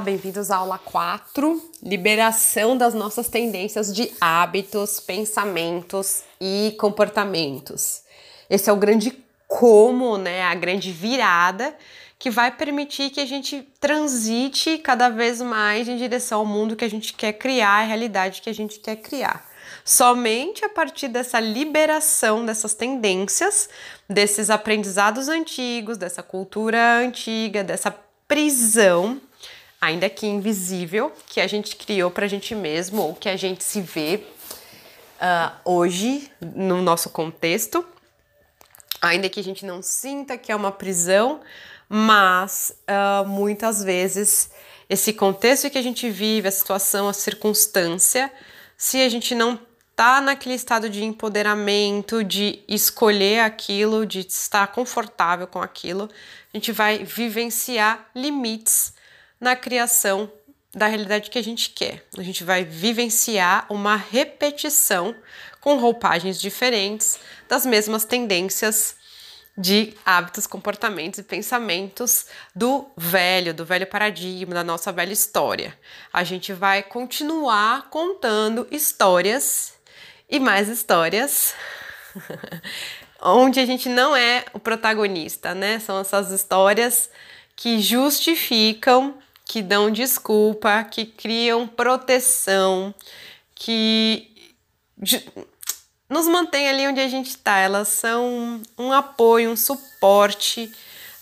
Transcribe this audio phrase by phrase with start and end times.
[0.00, 8.02] Bem-vindos à aula 4, liberação das nossas tendências de hábitos, pensamentos e comportamentos.
[8.48, 9.12] Esse é o grande
[9.48, 11.76] como, né, a grande virada
[12.16, 16.84] que vai permitir que a gente transite cada vez mais em direção ao mundo que
[16.84, 19.48] a gente quer criar, a realidade que a gente quer criar.
[19.84, 23.68] Somente a partir dessa liberação dessas tendências,
[24.08, 27.94] desses aprendizados antigos, dessa cultura antiga, dessa
[28.26, 29.20] prisão
[29.80, 33.62] ainda que invisível, que a gente criou para a gente mesmo ou que a gente
[33.62, 34.22] se vê
[35.20, 37.84] uh, hoje no nosso contexto,
[39.00, 41.40] ainda que a gente não sinta que é uma prisão,
[41.88, 44.50] mas uh, muitas vezes
[44.90, 48.32] esse contexto que a gente vive, a situação, a circunstância,
[48.76, 49.58] se a gente não
[49.94, 56.08] tá naquele estado de empoderamento, de escolher aquilo, de estar confortável com aquilo,
[56.52, 58.94] a gente vai vivenciar limites
[59.40, 60.30] na criação
[60.74, 62.04] da realidade que a gente quer.
[62.16, 65.14] A gente vai vivenciar uma repetição
[65.60, 68.96] com roupagens diferentes das mesmas tendências
[69.56, 75.76] de hábitos, comportamentos e pensamentos do velho, do velho paradigma, da nossa velha história.
[76.12, 79.74] A gente vai continuar contando histórias
[80.30, 81.54] e mais histórias
[83.20, 85.80] onde a gente não é o protagonista, né?
[85.80, 87.10] São essas histórias
[87.56, 92.94] que justificam que dão desculpa, que criam proteção,
[93.54, 94.52] que
[96.06, 97.56] nos mantém ali onde a gente está.
[97.56, 100.70] Elas são um apoio, um suporte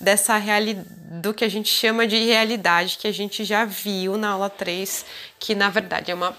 [0.01, 0.89] dessa realidade,
[1.23, 5.07] do que a gente chama de realidade que a gente já viu na aula 3,
[5.39, 6.37] que na verdade é uma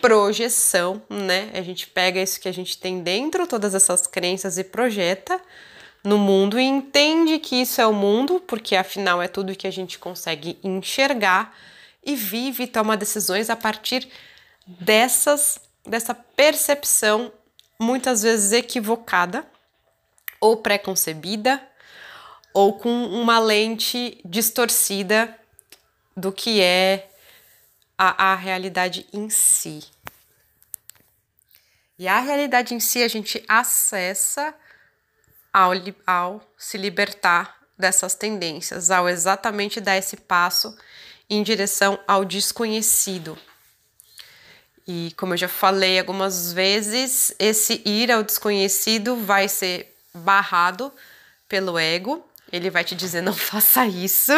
[0.00, 1.50] projeção, né?
[1.54, 5.40] A gente pega isso que a gente tem dentro, todas essas crenças e projeta
[6.08, 9.70] no mundo e entende que isso é o mundo, porque afinal é tudo que a
[9.70, 11.54] gente consegue enxergar
[12.02, 14.08] e vive e toma decisões a partir
[14.66, 17.30] dessas dessa percepção
[17.78, 19.46] muitas vezes equivocada
[20.40, 21.62] ou preconcebida
[22.54, 25.38] ou com uma lente distorcida
[26.16, 27.10] do que é
[27.98, 29.84] a, a realidade em si.
[31.98, 34.54] E a realidade em si a gente acessa
[35.58, 35.72] ao,
[36.06, 40.76] ao se libertar dessas tendências, ao exatamente dar esse passo
[41.28, 43.36] em direção ao desconhecido.
[44.86, 50.92] E como eu já falei algumas vezes, esse ir ao desconhecido vai ser barrado
[51.48, 52.24] pelo ego.
[52.50, 54.32] Ele vai te dizer não faça isso.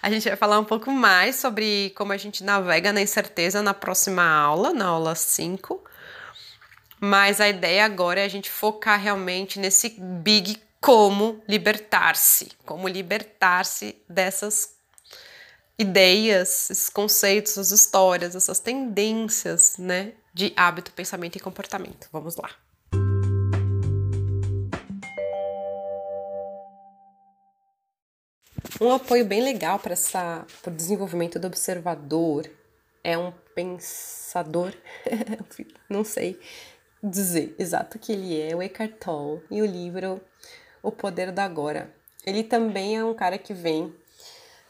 [0.00, 3.74] a gente vai falar um pouco mais sobre como a gente navega na incerteza na
[3.74, 5.91] próxima aula, na aula 5.
[7.04, 13.96] Mas a ideia agora é a gente focar realmente nesse big como libertar-se, como libertar-se
[14.08, 14.76] dessas
[15.76, 22.08] ideias, esses conceitos, as histórias, essas tendências, né, de hábito, pensamento e comportamento.
[22.12, 22.50] Vamos lá.
[28.80, 32.48] Um apoio bem legal para essa para o desenvolvimento do observador
[33.02, 34.72] é um pensador,
[35.90, 36.38] não sei,
[37.02, 40.20] dizer exato que ele é, o Eckhart Tolle, e o livro
[40.82, 41.92] O Poder do Agora.
[42.24, 43.92] Ele também é um cara que vem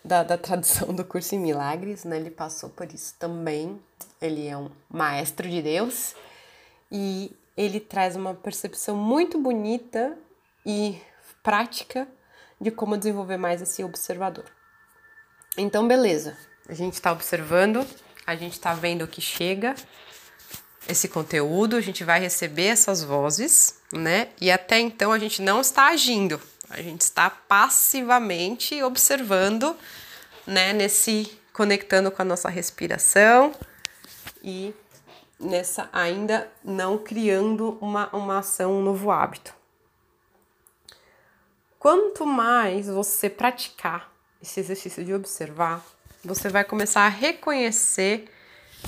[0.04, 2.16] da, da tradição do curso em milagres, né?
[2.16, 3.80] Ele passou por isso também.
[4.20, 6.14] Ele é um maestro de Deus
[6.90, 10.16] e ele traz uma percepção muito bonita
[10.64, 11.00] e
[11.42, 12.08] prática
[12.60, 14.44] de como desenvolver mais esse observador.
[15.58, 16.36] Então, beleza.
[16.68, 17.86] A gente está observando,
[18.26, 19.74] a gente está vendo o que chega,
[20.88, 24.28] esse conteúdo, a gente vai receber essas vozes, né?
[24.40, 29.76] E até então a gente não está agindo, a gente está passivamente observando,
[30.46, 30.72] né?
[30.72, 33.54] Nesse conectando com a nossa respiração
[34.42, 34.74] e
[35.38, 39.54] nessa ainda não criando uma, uma ação, um novo hábito.
[41.78, 44.10] Quanto mais você praticar
[44.40, 45.84] esse exercício de observar,
[46.24, 48.31] você vai começar a reconhecer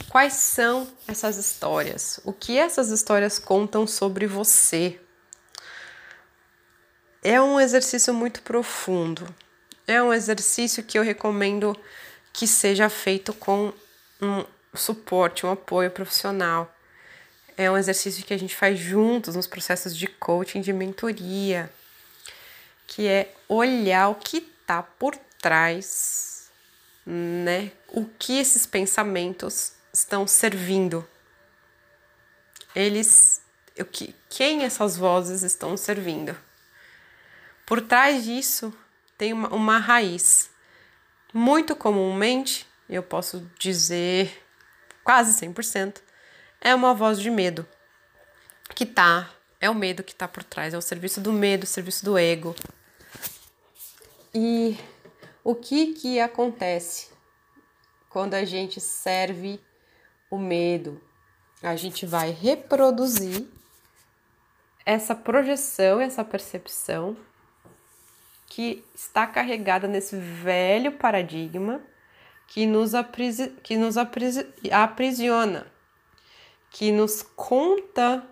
[0.08, 2.20] Quais são essas histórias?
[2.24, 5.00] O que essas histórias contam sobre você?
[7.22, 9.26] É um exercício muito profundo.
[9.86, 11.76] É um exercício que eu recomendo
[12.32, 13.72] que seja feito com
[14.20, 14.44] um
[14.74, 16.72] suporte, um apoio profissional.
[17.56, 21.72] É um exercício que a gente faz juntos nos processos de coaching, de mentoria,
[22.86, 26.50] que é olhar o que está por trás,
[27.06, 27.70] né?
[27.88, 31.08] O que esses pensamentos estão servindo?
[32.74, 33.40] Eles,
[33.78, 36.36] o que, quem essas vozes estão servindo?
[37.64, 38.76] Por trás disso
[39.16, 40.50] tem uma, uma raiz,
[41.32, 44.44] muito comumente, eu posso dizer
[45.04, 46.02] quase 100%,
[46.60, 47.66] é uma voz de medo
[48.74, 49.30] que tá,
[49.60, 52.18] é o medo que tá por trás, é o serviço do medo, o serviço do
[52.18, 52.56] ego.
[54.34, 54.76] E
[55.44, 57.08] o que que acontece
[58.08, 59.60] quando a gente serve
[60.30, 61.00] o medo?
[61.62, 63.46] A gente vai reproduzir
[64.84, 67.16] essa projeção, essa percepção
[68.46, 71.80] que está carregada nesse velho paradigma
[72.46, 75.66] que nos, aprisi que nos aprisi aprisiona,
[76.70, 78.22] que nos conta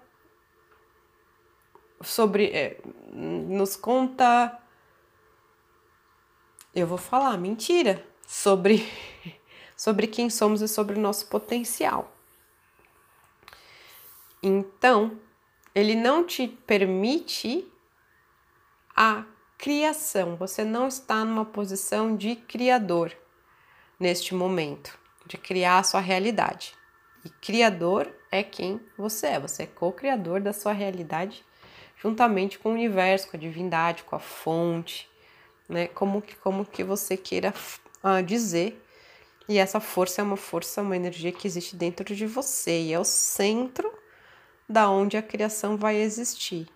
[2.03, 2.47] sobre.
[2.47, 2.81] É,
[3.13, 4.59] nos conta.
[6.75, 8.89] Eu vou falar mentira sobre,
[9.83, 12.15] sobre quem somos e sobre o nosso potencial.
[14.41, 15.19] Então,
[15.75, 17.67] ele não te permite
[18.95, 19.25] a
[19.59, 20.37] criação.
[20.37, 23.13] Você não está numa posição de criador
[23.99, 24.97] neste momento,
[25.27, 26.75] de criar a sua realidade.
[27.25, 29.41] E criador é quem você é.
[29.41, 31.45] Você é co-criador da sua realidade,
[32.01, 35.11] juntamente com o universo, com a divindade, com a fonte,
[35.69, 35.89] né?
[35.89, 37.53] Como que, como que você queira
[38.05, 38.81] uh, dizer.
[39.53, 42.99] E essa força é uma força, uma energia que existe dentro de você e é
[42.99, 43.93] o centro
[44.67, 46.67] da onde a criação vai existir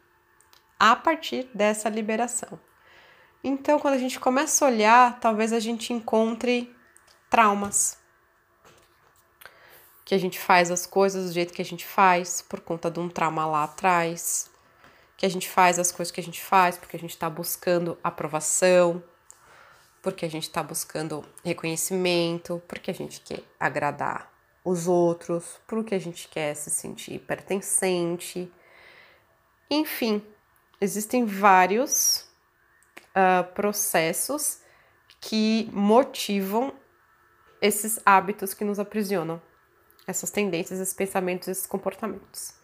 [0.78, 2.60] a partir dessa liberação.
[3.42, 6.70] Então, quando a gente começa a olhar, talvez a gente encontre
[7.30, 7.96] traumas.
[10.04, 13.00] Que a gente faz as coisas do jeito que a gente faz por conta de
[13.00, 14.50] um trauma lá atrás.
[15.16, 17.96] Que a gente faz as coisas que a gente faz porque a gente está buscando
[18.04, 19.02] aprovação,
[20.06, 24.32] porque a gente está buscando reconhecimento, porque a gente quer agradar
[24.64, 28.48] os outros, porque a gente quer se sentir pertencente.
[29.68, 30.24] Enfim,
[30.80, 32.24] existem vários
[33.16, 34.60] uh, processos
[35.20, 36.72] que motivam
[37.60, 39.42] esses hábitos que nos aprisionam,
[40.06, 42.54] essas tendências, esses pensamentos, esses comportamentos.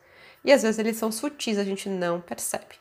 [0.45, 2.77] E às vezes eles são sutis, a gente não percebe.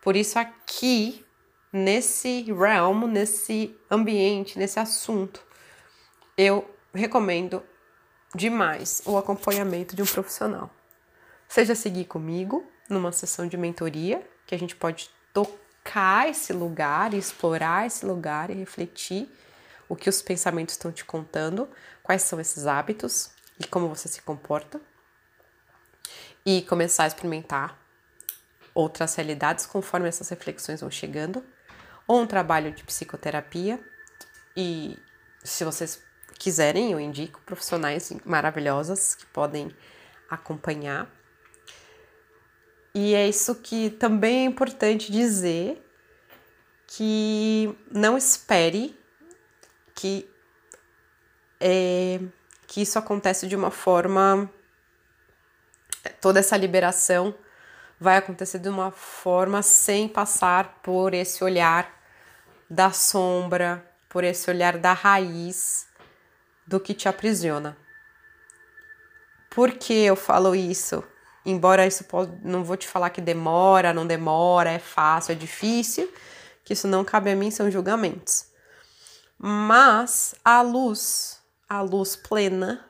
[0.00, 1.26] Por isso, aqui,
[1.72, 5.42] nesse realm, nesse ambiente, nesse assunto,
[6.36, 7.62] eu recomendo
[8.34, 10.70] demais o acompanhamento de um profissional.
[11.48, 17.86] Seja seguir comigo numa sessão de mentoria, que a gente pode tocar esse lugar, explorar
[17.86, 19.30] esse lugar e refletir
[19.88, 21.68] o que os pensamentos estão te contando,
[22.02, 24.80] quais são esses hábitos e como você se comporta.
[26.44, 27.78] E começar a experimentar
[28.74, 31.44] outras realidades conforme essas reflexões vão chegando,
[32.08, 33.78] ou um trabalho de psicoterapia.
[34.56, 34.98] E
[35.44, 36.02] se vocês
[36.38, 39.70] quiserem, eu indico profissionais maravilhosas que podem
[40.28, 41.08] acompanhar
[42.94, 45.84] e é isso que também é importante dizer
[46.86, 48.98] que não espere
[49.94, 50.28] que
[51.60, 52.20] é,
[52.66, 54.50] que isso acontece de uma forma
[56.20, 57.34] toda essa liberação
[58.00, 61.97] vai acontecer de uma forma sem passar por esse olhar
[62.70, 65.86] da sombra, por esse olhar da raiz
[66.66, 67.76] do que te aprisiona.
[69.50, 71.02] Por que eu falo isso?
[71.44, 76.12] Embora isso pode, não vou te falar que demora, não demora, é fácil, é difícil,
[76.64, 78.46] que isso não cabe a mim, são julgamentos.
[79.38, 82.84] Mas a luz, a luz plena,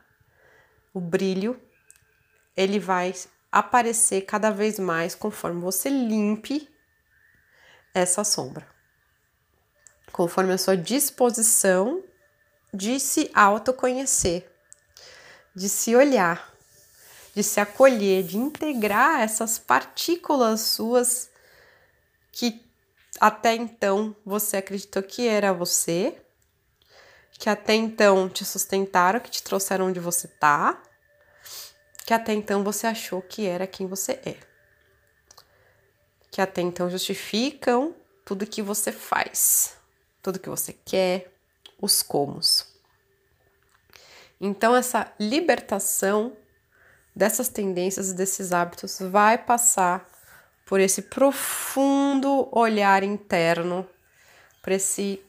[0.93, 1.61] o brilho,
[2.57, 3.15] ele vai
[3.53, 6.69] aparecer cada vez mais conforme você limpe
[7.95, 8.78] essa sombra.
[10.19, 12.05] Conforme a sua disposição
[12.75, 14.47] de se autoconhecer,
[15.57, 16.59] de se olhar
[17.39, 21.31] de se acolher, de integrar essas partículas suas
[22.33, 22.69] que
[23.21, 26.21] até então você acreditou que era você,
[27.35, 30.83] que até então te sustentaram, que te trouxeram onde você tá,
[32.05, 34.37] que até então você achou que era quem você é.
[36.29, 37.95] Que até então justificam
[38.25, 39.78] tudo que você faz,
[40.29, 41.33] tudo que você quer,
[41.81, 42.67] os comos.
[44.39, 46.37] Então essa libertação
[47.17, 50.07] dessas tendências e desses hábitos vai passar
[50.67, 53.89] por esse profundo olhar interno,
[54.63, 55.23] por esse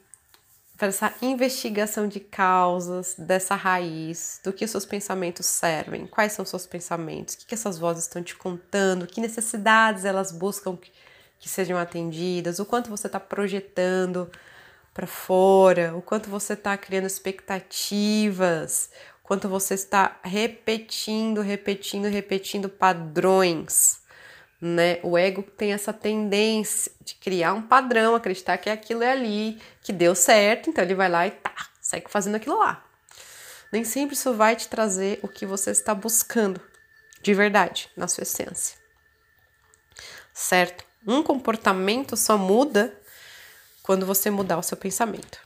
[0.76, 6.66] para essa investigação de causas dessa raiz, do que seus pensamentos servem, quais são seus
[6.66, 10.78] pensamentos, o que, essas vozes estão te contando, que necessidades elas buscam
[11.38, 14.30] que sejam atendidas, o quanto você está projetando
[14.92, 18.90] para fora, o quanto você está criando expectativas,
[19.22, 24.00] quanto você está repetindo, repetindo, repetindo padrões,
[24.60, 24.98] né?
[25.02, 29.92] O ego tem essa tendência de criar um padrão, acreditar que aquilo é ali, que
[29.92, 32.84] deu certo, então ele vai lá e tá, segue fazendo aquilo lá.
[33.72, 36.60] Nem sempre isso vai te trazer o que você está buscando
[37.22, 38.76] de verdade, na sua essência.
[40.32, 40.84] Certo?
[41.06, 42.98] Um comportamento só muda
[43.82, 45.38] quando você mudar o seu pensamento.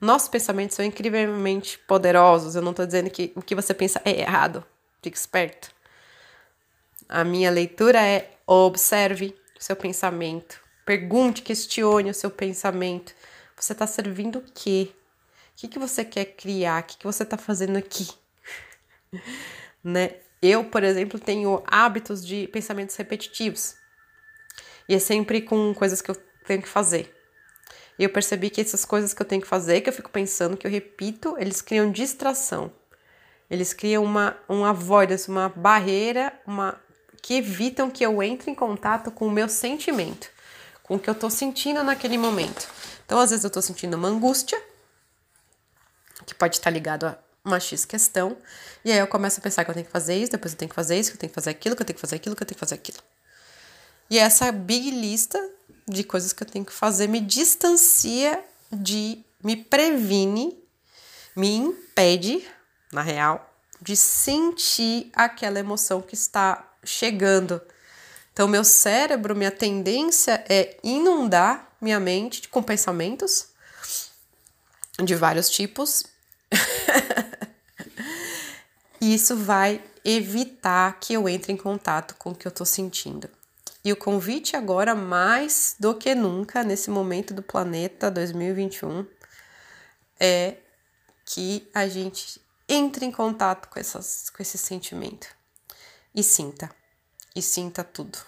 [0.00, 2.56] Nossos pensamentos são incrivelmente poderosos.
[2.56, 4.64] Eu não estou dizendo que o que você pensa é errado.
[5.00, 5.70] Fique esperto.
[7.08, 10.60] A minha leitura é observe o seu pensamento.
[10.84, 13.14] Pergunte, questione o seu pensamento.
[13.56, 14.90] Você está servindo o quê?
[15.52, 16.82] O que, que você quer criar?
[16.82, 18.08] O que, que você está fazendo aqui?
[19.84, 20.16] né?
[20.42, 23.76] Eu, por exemplo, tenho hábitos de pensamentos repetitivos.
[24.88, 27.14] E é sempre com coisas que eu tenho que fazer.
[28.02, 30.56] E eu percebi que essas coisas que eu tenho que fazer, que eu fico pensando,
[30.56, 32.72] que eu repito, eles criam distração.
[33.48, 36.80] Eles criam uma, uma avoidance, uma barreira, uma
[37.22, 40.28] que evitam que eu entre em contato com o meu sentimento,
[40.82, 42.68] com o que eu tô sentindo naquele momento.
[43.06, 44.60] Então, às vezes eu tô sentindo uma angústia,
[46.26, 48.36] que pode estar ligado a uma X questão,
[48.84, 50.70] e aí eu começo a pensar que eu tenho que fazer isso, depois eu tenho
[50.70, 52.34] que fazer isso, que eu tenho que fazer aquilo, que eu tenho que fazer aquilo,
[52.34, 52.98] que eu tenho que fazer aquilo.
[54.10, 55.38] E essa big lista
[55.86, 60.58] de coisas que eu tenho que fazer me distancia de, me previne,
[61.34, 62.46] me impede,
[62.92, 67.60] na real, de sentir aquela emoção que está chegando.
[68.32, 73.48] Então, meu cérebro, minha tendência é inundar minha mente com pensamentos
[75.02, 76.04] de vários tipos.
[79.00, 83.28] e isso vai evitar que eu entre em contato com o que eu estou sentindo.
[83.84, 89.04] E o convite agora, mais do que nunca, nesse momento do planeta 2021,
[90.20, 90.56] é
[91.24, 95.28] que a gente entre em contato com, essas, com esse sentimento
[96.14, 96.70] e sinta.
[97.34, 98.18] E sinta tudo.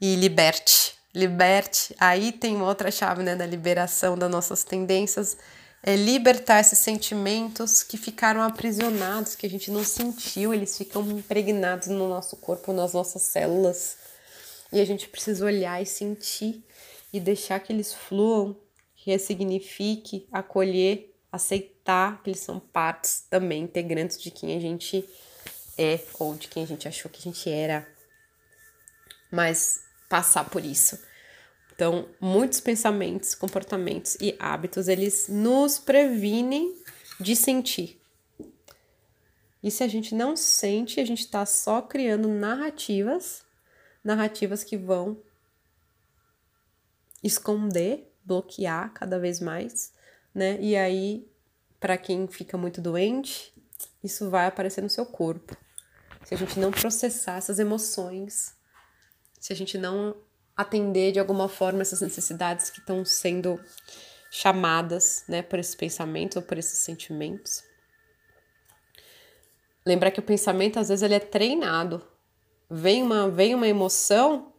[0.00, 0.94] E liberte.
[1.14, 1.94] Liberte.
[1.98, 5.36] Aí tem outra chave né, da liberação das nossas tendências.
[5.82, 11.88] É libertar esses sentimentos que ficaram aprisionados, que a gente não sentiu, eles ficam impregnados
[11.88, 13.96] no nosso corpo, nas nossas células.
[14.72, 16.64] E a gente precisa olhar e sentir
[17.12, 18.56] e deixar que eles fluam,
[18.94, 25.08] ressignifique, acolher, aceitar que eles são partes também integrantes de quem a gente
[25.76, 27.88] é ou de quem a gente achou que a gente era.
[29.30, 30.98] Mas passar por isso.
[31.72, 36.74] Então, muitos pensamentos, comportamentos e hábitos, eles nos previnem
[37.18, 38.00] de sentir.
[39.62, 43.42] E se a gente não sente, a gente está só criando narrativas
[44.02, 45.22] narrativas que vão
[47.22, 49.92] esconder, bloquear cada vez mais,
[50.34, 50.58] né?
[50.60, 51.30] E aí,
[51.78, 53.52] para quem fica muito doente,
[54.02, 55.56] isso vai aparecer no seu corpo.
[56.24, 58.54] Se a gente não processar essas emoções,
[59.38, 60.16] se a gente não
[60.56, 63.58] atender de alguma forma essas necessidades que estão sendo
[64.30, 67.64] chamadas, né, por esses pensamentos ou por esses sentimentos.
[69.84, 72.06] Lembrar que o pensamento às vezes ele é treinado,
[72.70, 74.52] vem uma, vem uma emoção,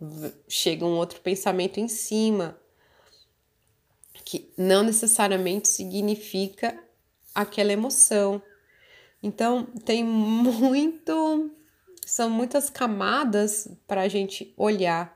[0.48, 2.60] chega um outro pensamento em cima,
[4.26, 6.78] que não necessariamente significa
[7.34, 8.42] aquela emoção.
[9.24, 11.56] Então, tem muito.
[12.06, 15.16] São muitas camadas para a gente olhar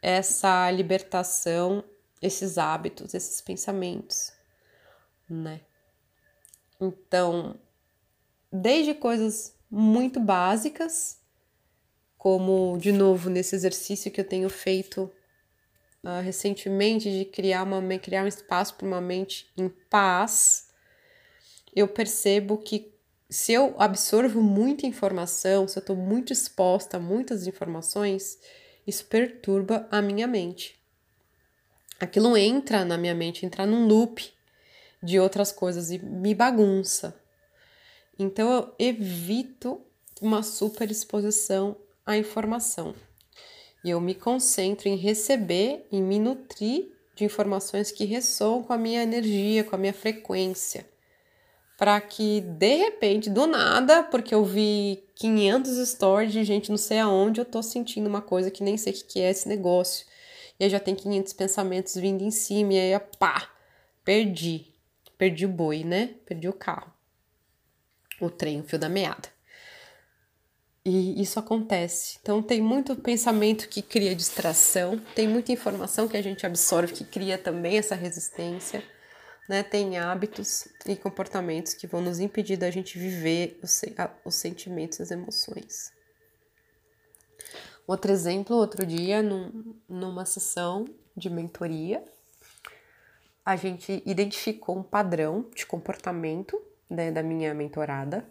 [0.00, 1.84] essa libertação,
[2.22, 4.32] esses hábitos, esses pensamentos,
[5.28, 5.60] né?
[6.80, 7.58] Então,
[8.50, 11.17] desde coisas muito básicas
[12.18, 15.10] como de novo nesse exercício que eu tenho feito
[16.02, 20.68] uh, recentemente de criar uma criar um espaço para uma mente em paz,
[21.74, 22.92] eu percebo que
[23.30, 28.38] se eu absorvo muita informação, se eu estou muito exposta a muitas informações,
[28.86, 30.76] isso perturba a minha mente.
[32.00, 34.32] Aquilo entra na minha mente, entra num loop
[35.02, 37.20] de outras coisas e me bagunça.
[38.18, 39.80] Então eu evito
[40.20, 41.76] uma superexposição
[42.08, 42.94] a informação.
[43.84, 48.78] E eu me concentro em receber e me nutrir de informações que ressoam com a
[48.78, 50.88] minha energia, com a minha frequência.
[51.76, 56.98] Para que de repente, do nada, porque eu vi 500 stories de gente não sei
[56.98, 60.06] aonde, eu tô sentindo uma coisa que nem sei o que é esse negócio.
[60.58, 63.50] E aí já tem 500 pensamentos vindo em cima, e aí, pá,
[64.02, 64.72] perdi.
[65.18, 66.14] Perdi o boi, né?
[66.24, 66.92] Perdi o carro.
[68.20, 69.37] O trem, o fio da meada.
[70.88, 72.18] E isso acontece.
[72.22, 77.04] Então, tem muito pensamento que cria distração, tem muita informação que a gente absorve que
[77.04, 78.82] cria também essa resistência,
[79.46, 79.62] né?
[79.62, 83.82] Tem hábitos e comportamentos que vão nos impedir da gente viver os,
[84.24, 85.92] os sentimentos, as emoções.
[87.86, 92.02] Outro exemplo, outro dia, num, numa sessão de mentoria,
[93.44, 98.26] a gente identificou um padrão de comportamento né, da minha mentorada,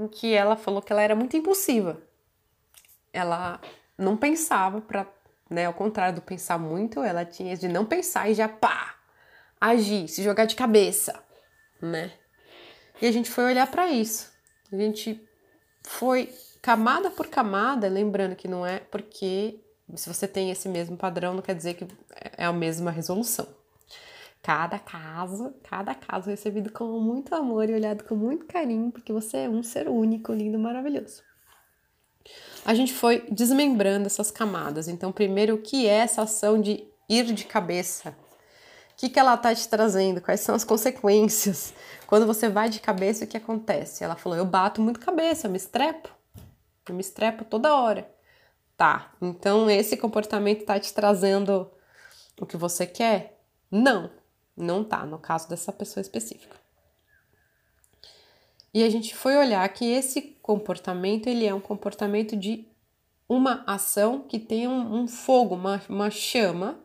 [0.00, 2.00] em que ela falou que ela era muito impulsiva.
[3.12, 3.60] Ela
[3.98, 5.06] não pensava para,
[5.48, 8.94] né, ao contrário do pensar muito, ela tinha de não pensar e já pá,
[9.60, 11.22] agir, se jogar de cabeça,
[11.82, 12.12] né?
[13.00, 14.32] E a gente foi olhar para isso.
[14.72, 15.22] A gente
[15.82, 19.60] foi camada por camada, lembrando que não é porque
[19.96, 21.86] se você tem esse mesmo padrão, não quer dizer que
[22.36, 23.59] é a mesma resolução.
[24.42, 29.38] Cada caso, cada caso recebido com muito amor e olhado com muito carinho, porque você
[29.38, 31.22] é um ser único, lindo, maravilhoso.
[32.64, 34.88] A gente foi desmembrando essas camadas.
[34.88, 38.10] Então, primeiro, o que é essa ação de ir de cabeça?
[38.10, 40.20] O que, que ela está te trazendo?
[40.20, 41.74] Quais são as consequências?
[42.06, 44.04] Quando você vai de cabeça, o que acontece?
[44.04, 46.10] Ela falou: Eu bato muito cabeça, eu me estrepo.
[46.88, 48.10] Eu me estrepo toda hora.
[48.76, 51.70] Tá, então esse comportamento tá te trazendo
[52.40, 53.38] o que você quer?
[53.70, 54.10] Não,
[54.56, 56.56] não tá, no caso dessa pessoa específica.
[58.72, 62.68] E a gente foi olhar que esse comportamento, ele é um comportamento de
[63.28, 66.78] uma ação que tem um, um fogo, uma, uma chama,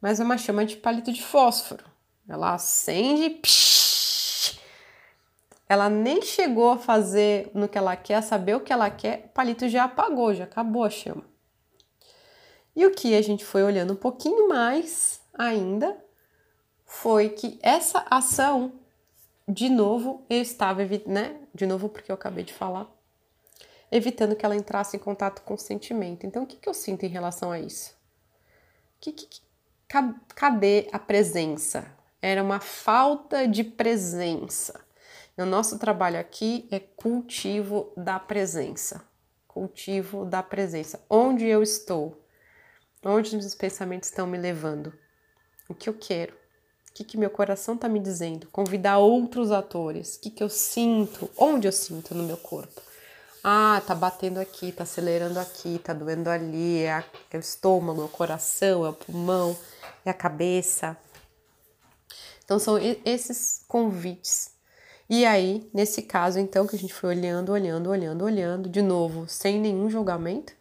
[0.00, 1.84] mas é uma chama de palito de fósforo.
[2.28, 4.58] Ela acende, psh,
[5.68, 9.28] ela nem chegou a fazer no que ela quer, saber o que ela quer, o
[9.28, 11.24] palito já apagou, já acabou a chama.
[12.74, 15.96] E o que a gente foi olhando um pouquinho mais ainda
[16.88, 18.72] foi que essa ação,
[19.46, 21.38] de novo, eu estava, né?
[21.54, 22.90] De novo, porque eu acabei de falar,
[23.92, 26.26] evitando que ela entrasse em contato com o sentimento.
[26.26, 27.94] Então, o que, que eu sinto em relação a isso?
[28.98, 29.40] Que, que,
[30.34, 31.86] cadê a presença?
[32.22, 34.80] Era uma falta de presença.
[35.36, 39.04] O nosso trabalho aqui é cultivo da presença.
[39.46, 41.04] Cultivo da presença.
[41.08, 42.18] Onde eu estou?
[43.04, 44.92] Onde os meus pensamentos estão me levando?
[45.68, 46.37] O que eu quero?
[46.98, 48.48] Que, que meu coração está me dizendo?
[48.50, 50.16] Convidar outros atores.
[50.16, 51.30] O que, que eu sinto?
[51.36, 52.82] Onde eu sinto no meu corpo?
[53.44, 58.02] Ah, tá batendo aqui, tá acelerando aqui, tá doendo ali, é, a, é o estômago,
[58.02, 59.56] é o coração, é o pulmão,
[60.04, 60.96] é a cabeça.
[62.44, 64.50] Então são esses convites
[65.08, 69.28] e aí, nesse caso, então, que a gente foi olhando, olhando, olhando, olhando, de novo,
[69.28, 70.52] sem nenhum julgamento,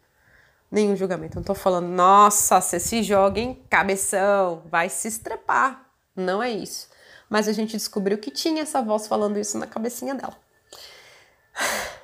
[0.69, 1.36] nenhum julgamento.
[1.36, 5.87] Não tô falando, nossa, você se joga em cabeção, vai se estrepar.
[6.18, 6.90] Não é isso.
[7.30, 10.36] Mas a gente descobriu que tinha essa voz falando isso na cabecinha dela.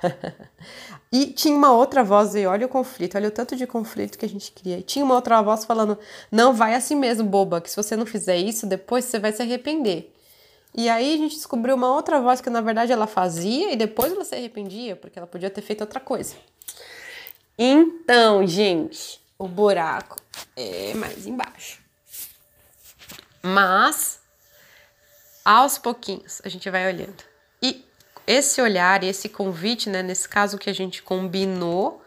[1.12, 4.24] e tinha uma outra voz, e olha o conflito, olha o tanto de conflito que
[4.24, 4.78] a gente cria.
[4.78, 5.98] E tinha uma outra voz falando:
[6.30, 9.42] não vai assim mesmo, boba, que se você não fizer isso, depois você vai se
[9.42, 10.12] arrepender.
[10.76, 14.12] E aí a gente descobriu uma outra voz que na verdade ela fazia e depois
[14.12, 16.34] ela se arrependia, porque ela podia ter feito outra coisa.
[17.56, 20.16] Então, gente, o buraco
[20.56, 21.83] é mais embaixo.
[23.44, 24.20] Mas
[25.44, 27.22] aos pouquinhos a gente vai olhando.
[27.62, 27.86] E
[28.26, 32.02] esse olhar esse convite, né, nesse caso que a gente combinou,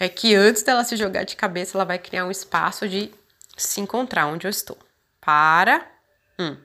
[0.00, 3.12] é que antes dela se jogar de cabeça, ela vai criar um espaço de
[3.56, 4.78] se encontrar onde eu estou.
[5.20, 5.86] Para.
[6.38, 6.56] Hum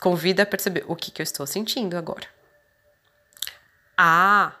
[0.00, 2.26] convida a perceber o que, que eu estou sentindo agora.
[3.96, 4.52] Ah,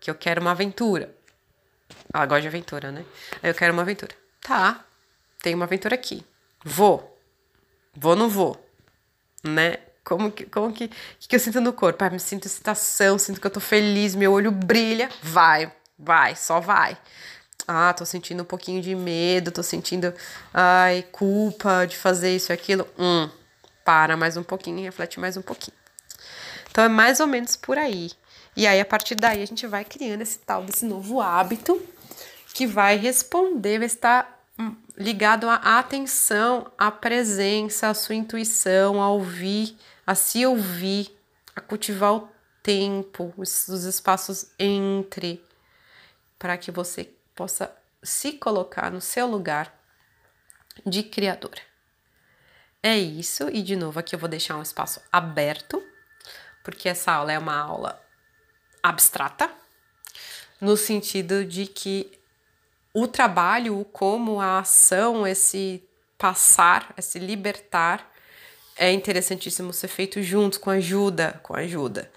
[0.00, 1.14] que eu quero uma aventura.
[2.12, 3.04] Ela gosta de aventura, né?
[3.42, 4.14] Eu quero uma aventura.
[4.40, 4.84] Tá,
[5.40, 6.26] tem uma aventura aqui.
[6.64, 7.15] Vou.
[7.96, 8.56] Vou ou não vou?
[9.42, 9.78] Né?
[10.04, 12.04] Como que, como que, que, que eu sinto no corpo?
[12.04, 15.08] Ah, me sinto excitação, sinto que eu tô feliz, meu olho brilha.
[15.22, 16.96] Vai, vai, só vai.
[17.66, 20.14] Ah, tô sentindo um pouquinho de medo, tô sentindo,
[20.54, 22.86] ai, culpa de fazer isso e aquilo.
[22.96, 23.28] Hum,
[23.84, 25.76] para mais um pouquinho reflete mais um pouquinho.
[26.70, 28.12] Então é mais ou menos por aí.
[28.56, 31.82] E aí a partir daí a gente vai criando esse tal desse novo hábito
[32.54, 34.35] que vai responder, vai estar
[34.96, 41.14] ligado à atenção, à presença, à sua intuição, a ouvir, a se ouvir,
[41.54, 42.28] a cultivar o
[42.62, 45.44] tempo, os, os espaços entre,
[46.38, 47.70] para que você possa
[48.02, 49.74] se colocar no seu lugar
[50.84, 51.60] de criadora.
[52.82, 55.82] É isso, e de novo aqui eu vou deixar um espaço aberto,
[56.62, 58.00] porque essa aula é uma aula
[58.82, 59.50] abstrata,
[60.60, 62.18] no sentido de que
[62.98, 65.82] o trabalho, o como, a ação, esse
[66.16, 68.10] passar, esse libertar,
[68.74, 72.10] é interessantíssimo ser feito juntos, com ajuda, com ajuda.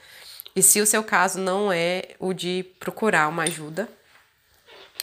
[0.56, 3.90] E se o seu caso não é o de procurar uma ajuda,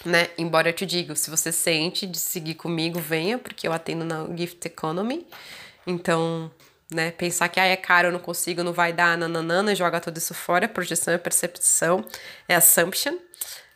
[0.03, 0.31] né?
[0.39, 4.27] Embora eu te diga, se você sente de seguir comigo, venha, porque eu atendo na
[4.35, 5.27] Gift Economy.
[5.87, 6.51] Então,
[6.91, 10.17] né, pensar que ah, é caro, eu não consigo, não vai dar, nananana, joga tudo
[10.17, 12.03] isso fora, projeção é percepção,
[12.49, 13.19] é assumption.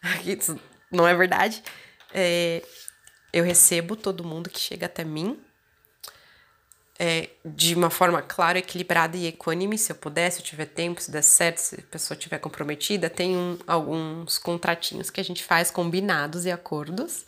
[0.91, 1.63] Não é verdade.
[2.12, 2.62] É,
[3.33, 5.38] eu recebo todo mundo que chega até mim.
[7.03, 11.01] é, de uma forma, claro, equilibrada e equânime, se eu puder, se eu tiver tempo,
[11.01, 13.09] se der certo, se a pessoa estiver comprometida.
[13.09, 17.25] Tem um, alguns contratinhos que a gente faz combinados e acordos,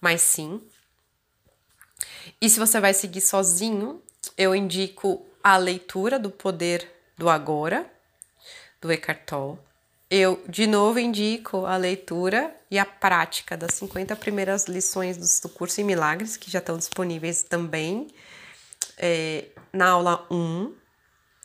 [0.00, 0.62] mas sim.
[2.40, 4.00] E se você vai seguir sozinho,
[4.38, 7.90] eu indico a leitura do Poder do Agora,
[8.80, 9.58] do Eckhart Tolle.
[10.08, 15.80] Eu, de novo, indico a leitura e a prática das 50 primeiras lições do curso
[15.80, 18.06] em Milagres, que já estão disponíveis também
[18.96, 20.74] é, na aula 1,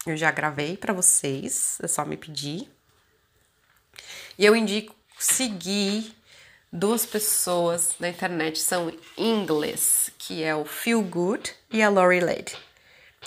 [0.06, 2.70] eu já gravei para vocês, é só me pedir.
[4.38, 6.16] E eu indico seguir
[6.72, 12.20] duas pessoas na internet, são em inglês, que é o Feel Good e a Lori
[12.20, 12.56] Lade.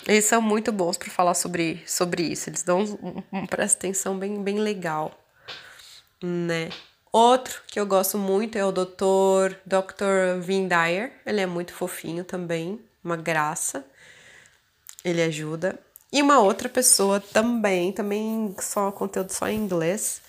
[0.07, 4.19] Eles são muito bons para falar sobre, sobre isso, eles dão um, um, presta atenção
[4.19, 5.24] bem, bem legal,
[6.23, 6.71] né?
[7.13, 9.55] Outro que eu gosto muito é o Dr.
[9.65, 10.41] Dr.
[10.41, 13.85] Vin Dyer, ele é muito fofinho também, uma graça
[15.05, 15.79] ele ajuda.
[16.11, 20.23] E uma outra pessoa também, também só conteúdo só em inglês,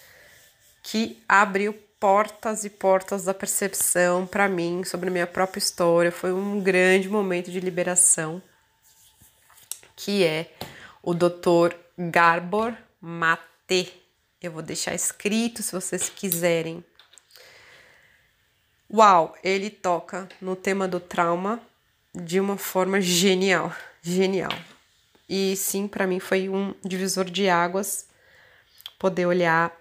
[0.84, 6.12] que abriu portas e portas da percepção para mim sobre a minha própria história.
[6.12, 8.42] Foi um grande momento de liberação,
[9.96, 10.52] que é
[11.02, 11.74] o Dr.
[11.98, 14.05] Garbor Mate.
[14.46, 16.84] Eu vou deixar escrito se vocês quiserem.
[18.94, 21.60] Uau, ele toca no tema do trauma
[22.14, 23.74] de uma forma genial
[24.06, 24.52] genial.
[25.28, 28.06] E sim, para mim foi um divisor de águas
[29.00, 29.76] poder olhar.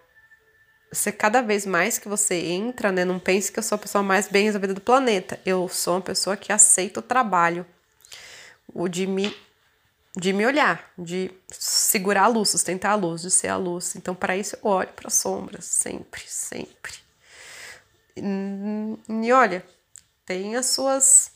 [0.90, 3.04] Você cada vez mais que você entra, né?
[3.04, 5.38] Não pense que eu sou a pessoa mais bem resolvida do planeta.
[5.44, 7.66] Eu sou uma pessoa que aceita o trabalho,
[8.72, 9.36] o de me,
[10.16, 13.96] de me olhar, de segurar a luz, sustentar a luz, de ser a luz.
[13.96, 16.94] Então, para isso, eu olho para sombras, sempre, sempre.
[18.16, 18.22] E,
[19.08, 19.64] e olha,
[20.24, 21.32] tem as suas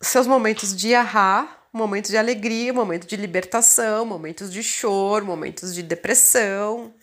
[0.00, 5.82] seus momentos de ahá, momentos de alegria, momentos de libertação, momentos de choro, momentos de
[5.82, 6.94] depressão.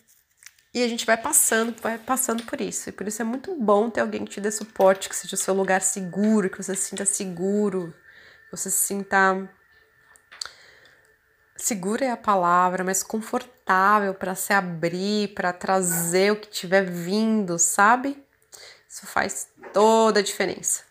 [0.72, 2.88] E a gente vai passando, vai passando por isso.
[2.88, 5.38] E por isso é muito bom ter alguém que te dê suporte, que seja o
[5.38, 7.94] seu lugar seguro, que você se sinta seguro,
[8.56, 9.48] você se sinta
[11.56, 17.58] segura é a palavra, mas confortável para se abrir, para trazer o que tiver vindo,
[17.58, 18.22] sabe?
[18.88, 20.82] Isso faz toda a diferença.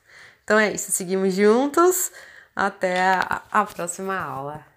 [0.44, 2.12] Então é isso, seguimos juntos.
[2.56, 4.73] Até a, a próxima aula.